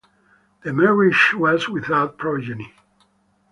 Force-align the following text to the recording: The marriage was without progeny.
The 0.63 0.73
marriage 0.73 1.35
was 1.35 1.69
without 1.69 2.17
progeny. 2.17 2.73